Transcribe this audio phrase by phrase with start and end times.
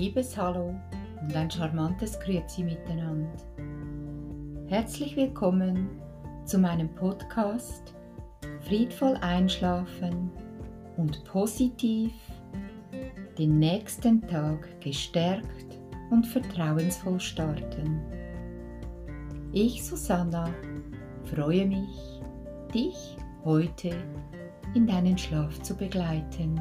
[0.00, 0.74] liebes Hallo
[1.20, 3.28] und ein charmantes Grüezi miteinander.
[4.66, 5.90] Herzlich willkommen
[6.46, 7.94] zu meinem Podcast
[8.62, 10.30] Friedvoll einschlafen
[10.96, 12.14] und positiv
[13.36, 15.78] den nächsten Tag gestärkt
[16.10, 18.00] und vertrauensvoll starten.
[19.52, 20.48] Ich, Susanna,
[21.24, 22.22] freue mich,
[22.72, 23.90] dich heute
[24.74, 26.58] in deinen Schlaf zu begleiten.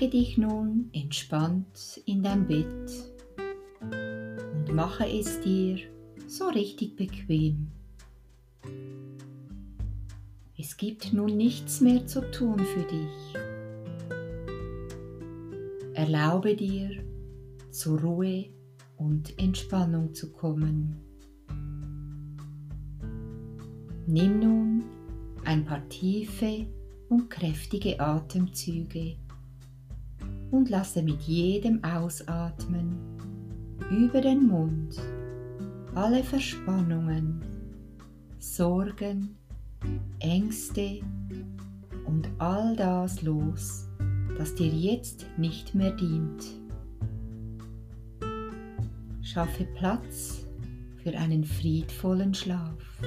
[0.00, 2.90] Lege dich nun entspannt in dein Bett
[3.82, 5.78] und mache es dir
[6.26, 7.68] so richtig bequem.
[10.56, 13.34] Es gibt nun nichts mehr zu tun für dich.
[15.92, 17.04] Erlaube dir,
[17.70, 18.46] zur Ruhe
[18.96, 20.96] und Entspannung zu kommen.
[24.06, 24.84] Nimm nun
[25.44, 26.66] ein paar tiefe
[27.10, 29.16] und kräftige Atemzüge
[30.50, 32.98] und lasse mit jedem Ausatmen
[33.90, 35.00] über den Mund
[35.94, 37.40] alle Verspannungen,
[38.38, 39.36] Sorgen,
[40.20, 41.00] Ängste
[42.06, 43.88] und all das los,
[44.38, 46.44] das dir jetzt nicht mehr dient.
[49.22, 50.46] Schaffe Platz
[51.02, 53.00] für einen friedvollen Schlaf.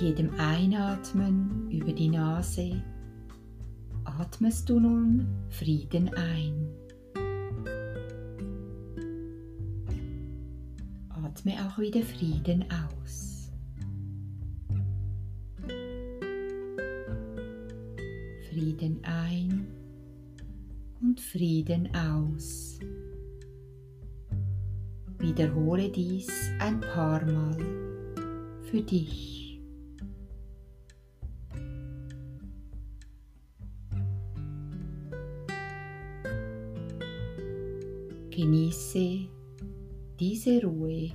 [0.00, 2.82] Jedem Einatmen über die Nase
[4.04, 6.68] atmest du nun Frieden ein.
[11.10, 13.50] Atme auch wieder Frieden aus.
[18.50, 19.66] Frieden ein
[21.02, 22.78] und Frieden aus.
[25.18, 27.58] Wiederhole dies ein paar Mal
[28.62, 29.39] für dich.
[38.30, 39.28] Genieße
[40.18, 41.10] diese Ruhe,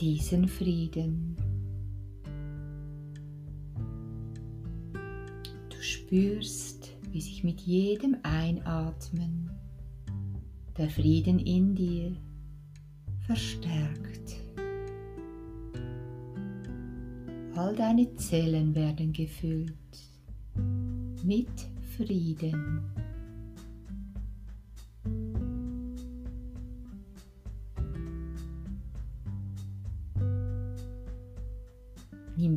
[0.00, 1.36] diesen Frieden.
[6.06, 9.50] spürst, wie sich mit jedem Einatmen
[10.78, 12.16] der Frieden in dir
[13.26, 14.36] verstärkt.
[17.56, 19.74] All deine Zellen werden gefüllt
[21.24, 21.48] mit
[21.96, 22.82] Frieden.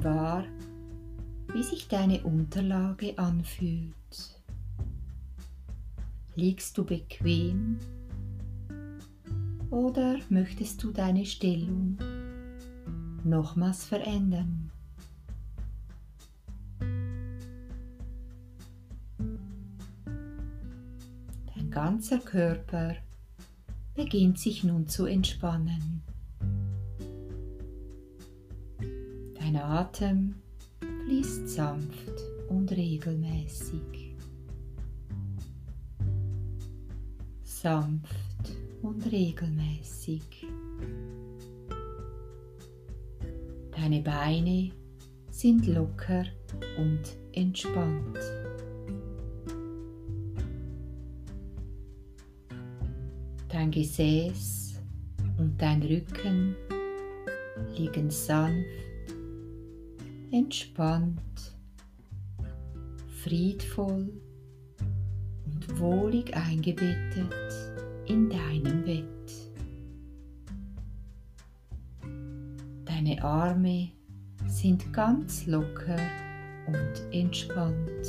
[0.04, 0.46] Wahr,
[1.54, 3.94] wie sich deine Unterlage anfühlt.
[6.36, 7.78] Liegst du bequem
[9.70, 11.98] oder möchtest du deine Stellung
[13.24, 14.72] nochmals verändern?
[21.56, 22.96] Dein ganzer Körper
[23.96, 26.02] beginnt sich nun zu entspannen.
[29.52, 30.36] Dein Atem
[30.80, 34.16] fließt sanft und regelmäßig.
[37.42, 38.14] Sanft
[38.84, 40.46] und regelmäßig.
[43.72, 44.70] Deine Beine
[45.32, 46.26] sind locker
[46.78, 48.20] und entspannt.
[53.48, 54.80] Dein Gesäß
[55.40, 56.56] und dein Rücken
[57.76, 58.89] liegen sanft
[60.32, 61.58] entspannt,
[63.24, 64.12] friedvoll
[65.46, 67.74] und wohlig eingebettet
[68.06, 69.06] in deinem Bett.
[72.86, 73.92] Deine Arme
[74.48, 76.00] sind ganz locker
[76.68, 78.08] und entspannt.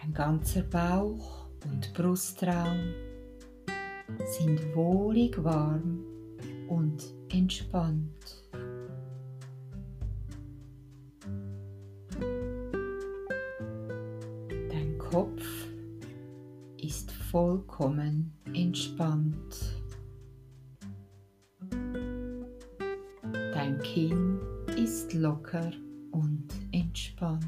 [0.00, 2.94] Dein ganzer Bauch und Brustraum
[4.38, 6.11] sind wohlig warm
[6.72, 8.48] und entspannt.
[14.70, 15.42] Dein Kopf
[16.78, 19.76] ist vollkommen entspannt.
[23.52, 24.40] Dein Kinn
[24.74, 25.72] ist locker
[26.12, 27.44] und entspannt.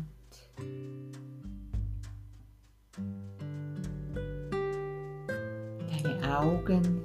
[5.89, 7.04] Deine Augen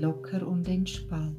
[0.00, 1.36] locker und entspannt.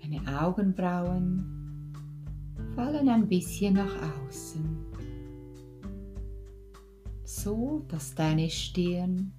[0.00, 1.92] Deine Augenbrauen
[2.74, 3.92] fallen ein bisschen nach
[4.28, 4.76] außen,
[7.24, 9.32] so dass deine Stirn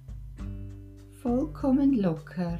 [1.22, 2.58] vollkommen locker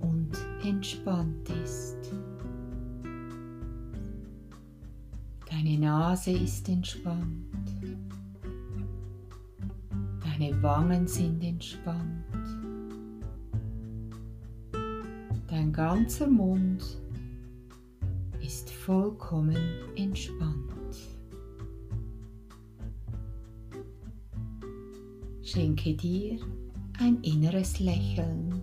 [0.00, 0.30] und
[0.64, 2.12] entspannt ist.
[5.50, 7.46] Deine Nase ist entspannt.
[10.24, 12.24] Deine Wangen sind entspannt.
[15.72, 16.84] Ganzer Mund
[18.42, 19.56] ist vollkommen
[19.96, 20.70] entspannt.
[25.42, 26.38] Schenke dir
[27.00, 28.60] ein inneres Lächeln.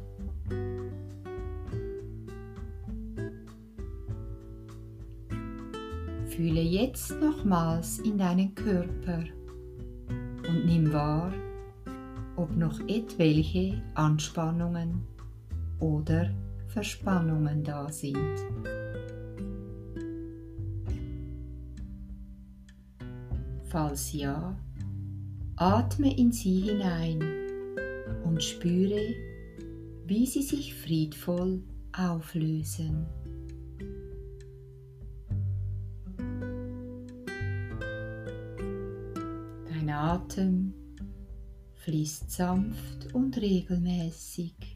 [6.28, 9.24] Fühle jetzt nochmals in deinen Körper
[10.48, 11.34] und nimm wahr,
[12.36, 15.02] ob noch etwelche Anspannungen
[15.80, 16.30] oder
[16.70, 18.18] Verspannungen da sind.
[23.70, 24.56] Falls ja,
[25.56, 27.24] atme in sie hinein
[28.24, 29.16] und spüre,
[30.06, 33.06] wie sie sich friedvoll auflösen.
[39.68, 40.74] Dein Atem
[41.74, 44.69] fließt sanft und regelmäßig.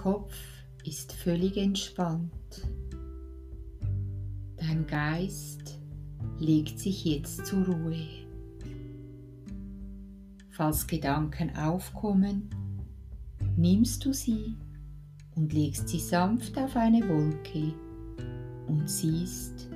[0.00, 0.34] Kopf
[0.82, 2.66] ist völlig entspannt.
[4.56, 5.78] Dein Geist
[6.38, 8.08] legt sich jetzt zur Ruhe.
[10.48, 12.48] Falls Gedanken aufkommen,
[13.58, 14.56] nimmst du sie
[15.36, 17.74] und legst sie sanft auf eine Wolke
[18.68, 19.68] und siehst,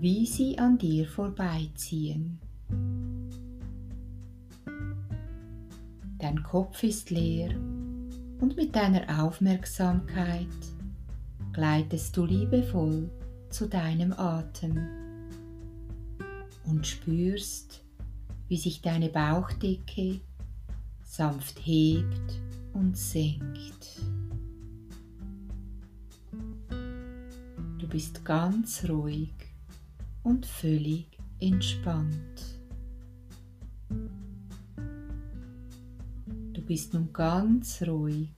[0.00, 2.40] wie sie an dir vorbeiziehen.
[6.18, 7.54] Dein Kopf ist leer
[8.40, 10.46] und mit deiner Aufmerksamkeit
[11.52, 13.10] gleitest du liebevoll
[13.50, 14.78] zu deinem Atem
[16.64, 17.82] und spürst,
[18.48, 20.20] wie sich deine Bauchdecke
[21.04, 22.40] sanft hebt
[22.72, 24.00] und senkt.
[27.78, 29.34] Du bist ganz ruhig
[30.22, 31.06] und völlig
[31.40, 32.39] entspannt.
[36.70, 38.30] Bist nun ganz ruhig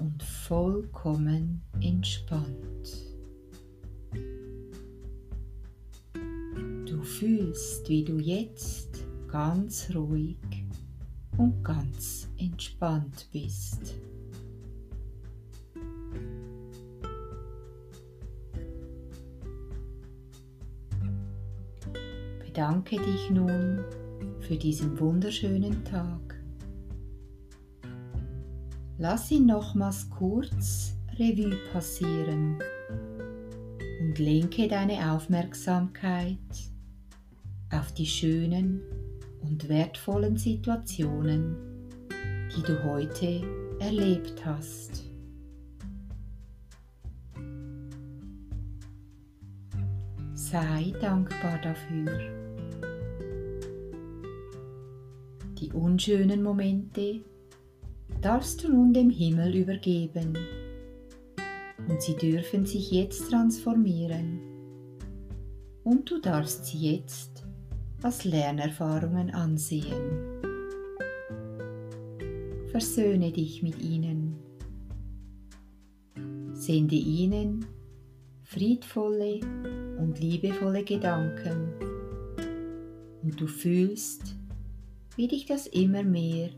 [0.00, 3.06] und vollkommen entspannt.
[6.84, 10.36] Du fühlst, wie du jetzt ganz ruhig
[11.38, 13.94] und ganz entspannt bist.
[22.44, 23.82] Bedanke dich nun
[24.40, 26.31] für diesen wunderschönen Tag.
[29.02, 32.62] Lass ihn nochmals kurz Revue passieren
[34.00, 36.38] und lenke deine Aufmerksamkeit
[37.72, 38.80] auf die schönen
[39.40, 41.56] und wertvollen Situationen,
[42.54, 43.42] die du heute
[43.80, 45.02] erlebt hast.
[50.34, 52.20] Sei dankbar dafür.
[55.58, 57.24] Die unschönen Momente
[58.22, 60.38] darfst du nun dem Himmel übergeben
[61.88, 64.40] und sie dürfen sich jetzt transformieren
[65.82, 67.44] und du darfst sie jetzt
[68.00, 70.40] als Lernerfahrungen ansehen.
[72.70, 74.36] Versöhne dich mit ihnen.
[76.52, 77.66] Sende ihnen
[78.44, 79.40] friedvolle
[79.98, 81.72] und liebevolle Gedanken
[83.22, 84.36] und du fühlst,
[85.16, 86.50] wie dich das immer mehr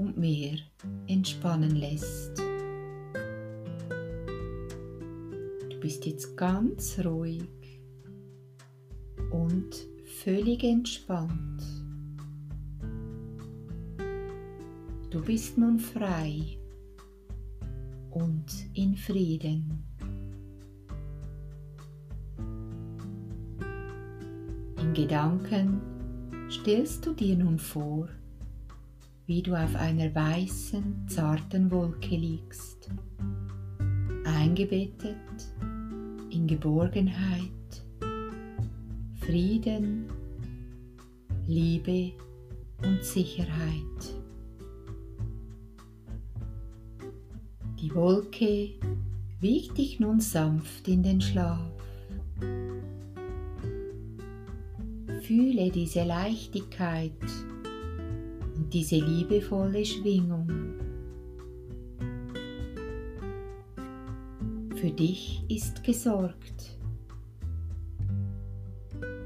[0.00, 0.56] und mehr
[1.08, 2.38] entspannen lässt.
[5.68, 7.42] Du bist jetzt ganz ruhig
[9.30, 9.76] und
[10.22, 11.62] völlig entspannt.
[15.10, 16.56] Du bist nun frei
[18.10, 19.84] und in Frieden.
[24.80, 25.82] In Gedanken
[26.48, 28.08] stellst du dir nun vor,
[29.30, 32.90] wie du auf einer weißen, zarten Wolke liegst,
[34.24, 35.14] eingebettet
[36.30, 37.84] in Geborgenheit,
[39.20, 40.10] Frieden,
[41.46, 42.10] Liebe
[42.82, 44.16] und Sicherheit.
[47.80, 48.70] Die Wolke
[49.38, 51.70] wiegt dich nun sanft in den Schlaf.
[55.22, 57.12] Fühle diese Leichtigkeit
[58.72, 60.48] diese liebevolle Schwingung.
[64.76, 66.78] Für dich ist gesorgt.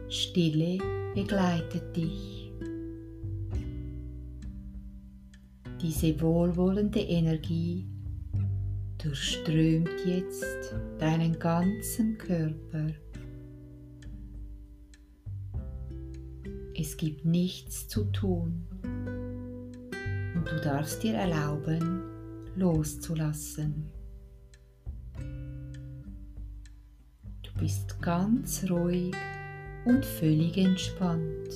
[0.09, 0.79] Stille
[1.15, 2.51] begleitet dich.
[5.81, 7.87] Diese wohlwollende Energie
[8.97, 12.87] durchströmt jetzt deinen ganzen Körper.
[16.75, 18.67] Es gibt nichts zu tun
[20.45, 22.03] und du darfst dir erlauben,
[22.55, 23.91] loszulassen.
[27.43, 29.15] Du bist ganz ruhig
[29.87, 31.49] und völlig entspannt.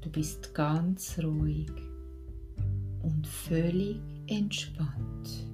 [0.00, 1.70] Du bist ganz ruhig
[3.02, 5.46] und völlig entspannt.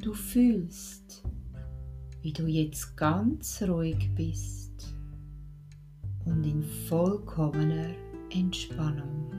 [0.00, 1.22] Du fühlst,
[2.22, 4.71] wie du jetzt ganz ruhig bist
[6.24, 7.90] und in vollkommener
[8.30, 9.30] Entspannung.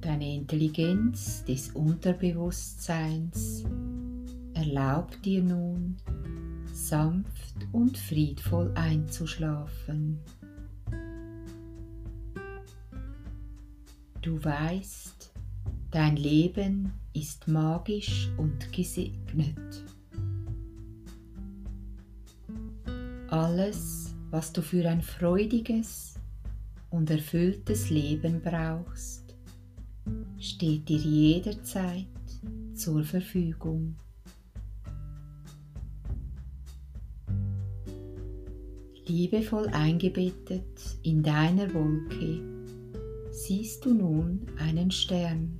[0.00, 3.64] Deine Intelligenz des Unterbewusstseins
[4.54, 5.96] erlaubt dir nun,
[6.72, 10.20] sanft und friedvoll einzuschlafen.
[14.22, 15.32] Du weißt,
[15.90, 19.85] dein Leben ist magisch und gesegnet.
[23.30, 26.14] Alles, was du für ein freudiges
[26.90, 29.34] und erfülltes Leben brauchst,
[30.38, 32.06] steht dir jederzeit
[32.74, 33.96] zur Verfügung.
[39.06, 42.40] Liebevoll eingebettet in deiner Wolke
[43.32, 45.58] siehst du nun einen Stern.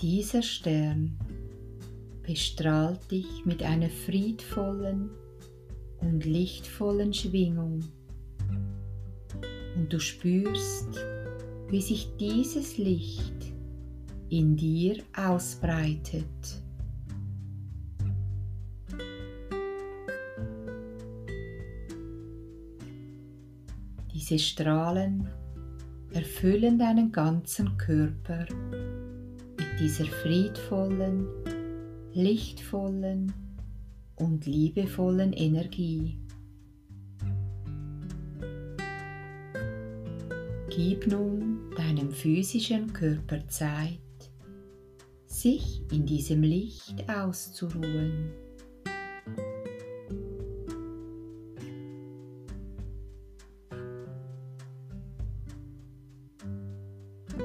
[0.00, 1.18] Dieser Stern
[2.30, 5.10] bestrahlt dich mit einer friedvollen
[6.00, 7.82] und lichtvollen Schwingung
[9.74, 11.04] und du spürst,
[11.70, 13.34] wie sich dieses Licht
[14.28, 16.24] in dir ausbreitet.
[24.14, 25.28] Diese Strahlen
[26.12, 28.46] erfüllen deinen ganzen Körper
[29.58, 31.26] mit dieser friedvollen,
[32.12, 33.32] lichtvollen
[34.16, 36.18] und liebevollen Energie.
[40.70, 43.98] Gib nun deinem physischen Körper Zeit,
[45.26, 48.30] sich in diesem Licht auszuruhen.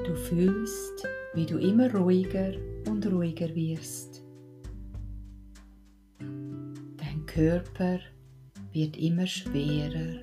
[0.04, 2.52] Du fühlst, wie du immer ruhiger
[2.86, 4.15] und ruhiger wirst.
[7.36, 7.98] Körper
[8.72, 10.22] wird immer schwerer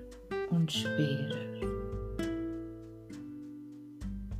[0.50, 1.46] und schwerer.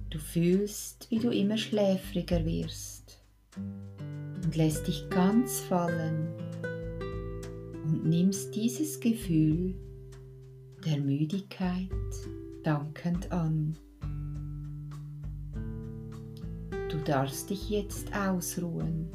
[0.10, 3.24] Du fühlst, wie du immer schläfriger wirst
[3.56, 6.34] und lässt dich ganz fallen
[7.86, 9.76] und nimmst dieses Gefühl
[10.84, 11.92] der Müdigkeit
[12.64, 13.78] dankend an.
[16.90, 19.12] Du darfst dich jetzt ausruhen.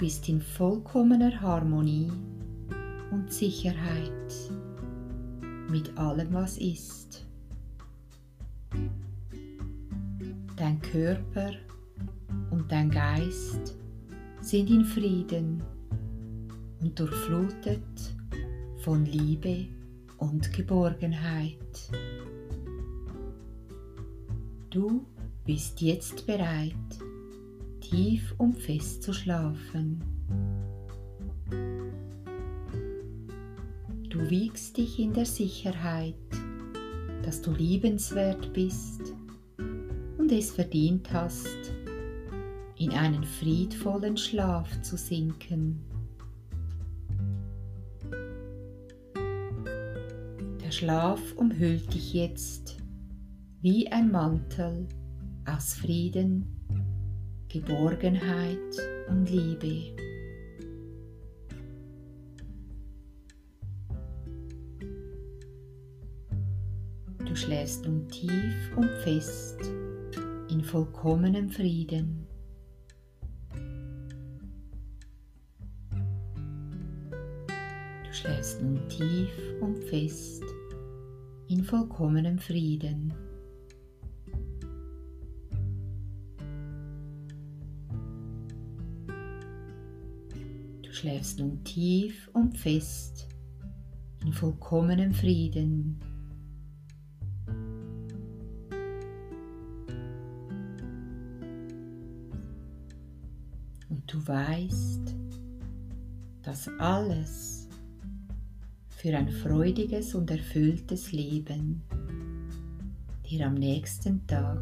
[0.00, 2.10] Bist in vollkommener Harmonie
[3.10, 4.32] und Sicherheit
[5.68, 7.26] mit allem, was ist.
[10.56, 11.50] Dein Körper
[12.50, 13.76] und dein Geist
[14.40, 15.62] sind in Frieden
[16.80, 18.14] und durchflutet
[18.78, 19.66] von Liebe
[20.16, 21.90] und Geborgenheit.
[24.70, 25.04] Du
[25.44, 26.72] bist jetzt bereit,
[27.90, 30.00] tief und fest zu schlafen.
[34.08, 36.14] Du wiegst dich in der Sicherheit,
[37.24, 39.14] dass du liebenswert bist
[40.18, 41.72] und es verdient hast,
[42.78, 45.80] in einen friedvollen Schlaf zu sinken.
[50.64, 52.76] Der Schlaf umhüllt dich jetzt
[53.60, 54.86] wie ein Mantel
[55.44, 56.59] aus Frieden,
[57.50, 58.58] Geborgenheit
[59.08, 59.92] und Liebe.
[67.26, 68.30] Du schläfst nun tief
[68.76, 69.58] und fest
[70.48, 72.24] in vollkommenem Frieden.
[78.12, 79.30] schläfst nun tief
[79.60, 80.44] und fest
[81.48, 83.12] in vollkommenem Frieden.
[91.00, 93.26] Schläfst nun tief und fest
[94.22, 95.98] in vollkommenem Frieden.
[103.88, 105.16] Und du weißt,
[106.42, 107.66] dass alles
[108.90, 111.80] für ein freudiges und erfülltes Leben
[113.24, 114.60] dir am nächsten Tag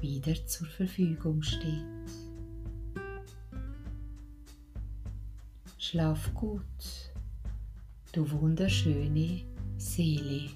[0.00, 2.25] wieder zur Verfügung steht.
[5.88, 7.12] Schlaf gut,
[8.10, 9.42] du wunderschöne
[9.76, 10.50] Seele.